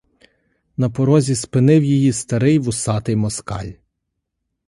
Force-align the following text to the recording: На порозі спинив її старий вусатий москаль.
На 0.77 0.89
порозі 0.89 1.35
спинив 1.35 1.83
її 1.83 2.13
старий 2.13 2.59
вусатий 2.59 3.15
москаль. 3.15 3.71